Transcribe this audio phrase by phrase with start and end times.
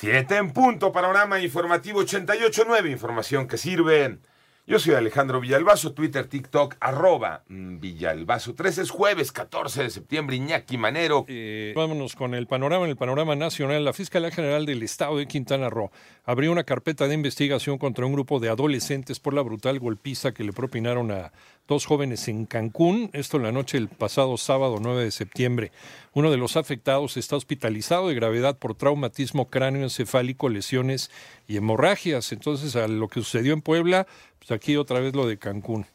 [0.00, 4.20] Siete en punto, panorama informativo 88.9, información que sirve.
[4.68, 8.54] Yo soy Alejandro Villalbazo, Twitter, TikTok, arroba Villalbazo.
[8.54, 11.24] 13 es jueves, 14 de septiembre, Iñaki Manero.
[11.26, 13.82] Eh, vámonos con el panorama, en el panorama nacional.
[13.82, 15.90] La Fiscalía General del Estado de Quintana Roo
[16.26, 20.44] abrió una carpeta de investigación contra un grupo de adolescentes por la brutal golpiza que
[20.44, 21.32] le propinaron a
[21.66, 25.72] dos jóvenes en Cancún, esto en la noche del pasado sábado 9 de septiembre.
[26.12, 31.10] Uno de los afectados está hospitalizado de gravedad por traumatismo cráneoencefálico, lesiones
[31.46, 32.32] y hemorragias.
[32.32, 34.06] Entonces, a lo que sucedió en Puebla,
[34.54, 35.86] aquí otra vez lo de Cancún.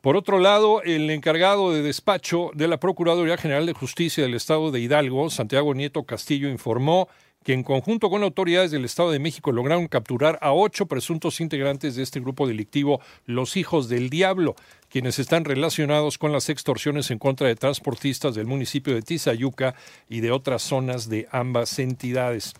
[0.00, 4.72] Por otro lado, el encargado de despacho de la Procuraduría General de Justicia del Estado
[4.72, 7.08] de Hidalgo, Santiago Nieto Castillo, informó
[7.44, 11.96] que en conjunto con autoridades del Estado de México lograron capturar a ocho presuntos integrantes
[11.96, 14.54] de este grupo delictivo, los hijos del diablo,
[14.88, 19.74] quienes están relacionados con las extorsiones en contra de transportistas del municipio de Tizayuca
[20.08, 22.54] y de otras zonas de ambas entidades.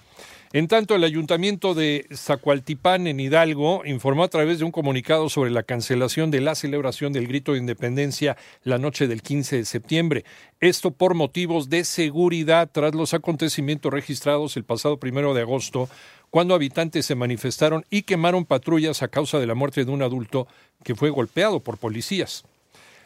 [0.55, 5.51] En tanto, el ayuntamiento de Zacualtipán, en Hidalgo, informó a través de un comunicado sobre
[5.51, 10.25] la cancelación de la celebración del grito de independencia la noche del 15 de septiembre.
[10.61, 15.89] Esto por motivos de seguridad tras los acontecimientos registrados el pasado primero de agosto,
[16.29, 20.49] cuando habitantes se manifestaron y quemaron patrullas a causa de la muerte de un adulto
[20.85, 22.45] que fue golpeado por policías.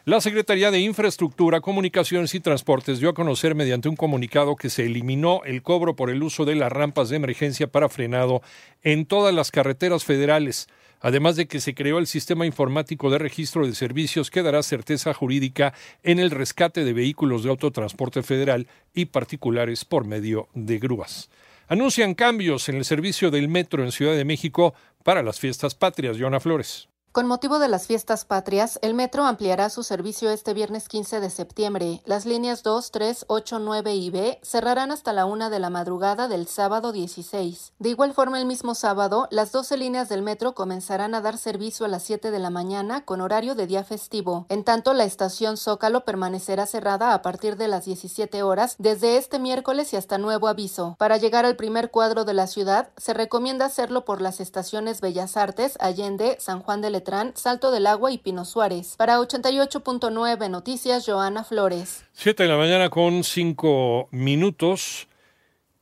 [0.08, 4.86] La Secretaría de Infraestructura, Comunicaciones y Transportes dio a conocer mediante un comunicado que se
[4.86, 8.40] eliminó el cobro por el uso de las rampas de emergencia para frenado
[8.84, 10.68] en todas las carreteras federales,
[11.00, 15.12] además de que se creó el sistema informático de registro de servicios que dará certeza
[15.12, 21.30] jurídica en el rescate de vehículos de autotransporte federal y particulares por medio de grúas.
[21.66, 26.16] Anuncian cambios en el servicio del metro en Ciudad de México para las fiestas patrias.
[26.16, 26.88] Joana Flores.
[27.16, 31.30] Con motivo de las fiestas patrias, el metro ampliará su servicio este viernes 15 de
[31.30, 32.02] septiembre.
[32.04, 36.28] Las líneas 2, 3, 8, 9 y B cerrarán hasta la 1 de la madrugada
[36.28, 37.72] del sábado 16.
[37.78, 41.86] De igual forma, el mismo sábado, las 12 líneas del metro comenzarán a dar servicio
[41.86, 44.44] a las 7 de la mañana con horario de día festivo.
[44.50, 49.38] En tanto, la estación Zócalo permanecerá cerrada a partir de las 17 horas desde este
[49.38, 50.96] miércoles y hasta nuevo aviso.
[50.98, 55.38] Para llegar al primer cuadro de la ciudad, se recomienda hacerlo por las estaciones Bellas
[55.38, 56.90] Artes, Allende, San Juan de
[57.34, 58.96] Salto del Agua y Pino Suárez.
[58.96, 62.04] Para 88.9 Noticias, Joana Flores.
[62.12, 65.06] Siete de la mañana con cinco minutos.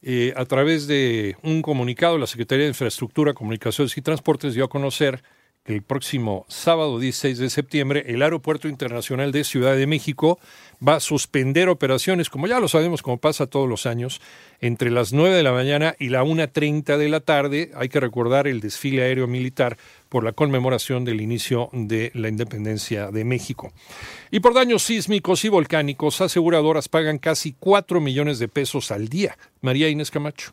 [0.03, 4.69] Eh, a través de un comunicado, la Secretaría de Infraestructura, Comunicaciones y Transportes dio a
[4.69, 5.23] conocer
[5.65, 10.39] el próximo sábado 16 de septiembre el Aeropuerto Internacional de Ciudad de México
[10.87, 14.21] va a suspender operaciones, como ya lo sabemos, como pasa todos los años,
[14.61, 17.71] entre las 9 de la mañana y la 1.30 de la tarde.
[17.77, 19.79] Hay que recordar el desfile aéreo militar
[20.11, 23.73] por la conmemoración del inicio de la independencia de México.
[24.31, 29.39] Y por daños sísmicos y volcánicos, aseguradoras pagan casi 4 millones de pesos al día.
[29.63, 30.53] María Inés Camacho.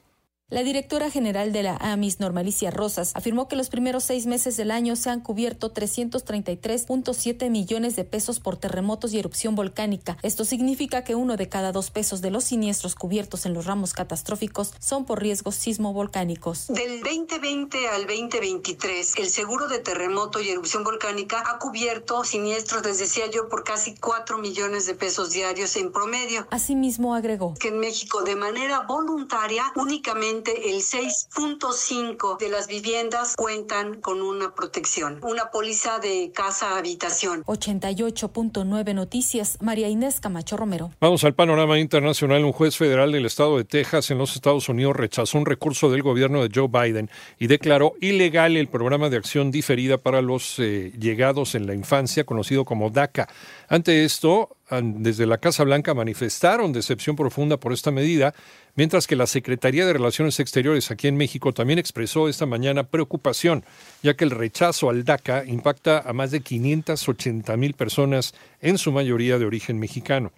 [0.52, 4.70] La directora general de la AMIS, Normalicia Rosas, afirmó que los primeros seis meses del
[4.72, 10.18] año se han cubierto 333.7 millones de pesos por terremotos y erupción volcánica.
[10.24, 13.94] Esto significa que uno de cada dos pesos de los siniestros cubiertos en los ramos
[13.94, 16.68] catastróficos son por riesgos sismovolcánicos.
[16.68, 23.00] Del 2020 al 2023, el seguro de terremoto y erupción volcánica ha cubierto siniestros, les
[23.00, 26.46] decía yo, por casi 4 millones de pesos diarios en promedio.
[26.52, 34.02] Asimismo, agregó que en México, de manera voluntaria, únicamente el 6.5 de las viviendas cuentan
[34.02, 37.44] con una protección, una póliza de casa-habitación.
[37.46, 40.92] 88.9 Noticias, María Inés Camacho Romero.
[41.00, 42.44] Vamos al panorama internacional.
[42.46, 46.02] Un juez federal del estado de Texas en los Estados Unidos rechazó un recurso del
[46.02, 47.10] gobierno de Joe Biden
[47.40, 52.24] y declaró ilegal el programa de acción diferida para los eh, llegados en la infancia,
[52.24, 53.28] conocido como DACA.
[53.68, 58.34] Ante esto, desde la Casa Blanca manifestaron decepción profunda por esta medida,
[58.76, 63.66] mientras que la Secretaría de Relaciones Exteriores aquí en México también expresó esta mañana preocupación,
[64.02, 68.92] ya que el rechazo al DACA impacta a más de 580 mil personas, en su
[68.92, 70.32] mayoría de origen mexicano.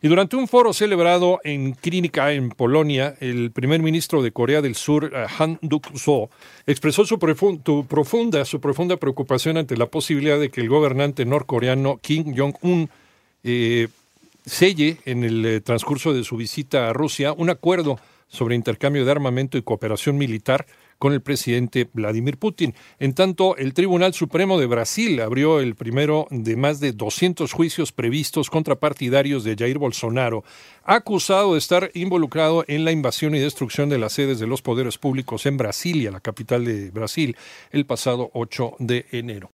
[0.00, 4.76] Y durante un foro celebrado en Clínica, en Polonia, el primer ministro de Corea del
[4.76, 6.30] Sur, eh, Han Duk-soo,
[6.68, 12.32] expresó su profunda, su profunda preocupación ante la posibilidad de que el gobernante norcoreano Kim
[12.36, 12.88] Jong-un
[13.50, 13.88] eh,
[14.44, 17.98] selle en el eh, transcurso de su visita a Rusia un acuerdo
[18.28, 20.66] sobre intercambio de armamento y cooperación militar
[20.98, 22.74] con el presidente Vladimir Putin.
[22.98, 27.92] En tanto, el Tribunal Supremo de Brasil abrió el primero de más de 200 juicios
[27.92, 30.44] previstos contra partidarios de Jair Bolsonaro,
[30.84, 34.98] acusado de estar involucrado en la invasión y destrucción de las sedes de los poderes
[34.98, 37.36] públicos en Brasilia, la capital de Brasil,
[37.70, 39.46] el pasado 8 de enero.